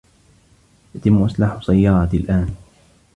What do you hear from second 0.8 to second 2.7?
يتم اصلاح سيارتي الآن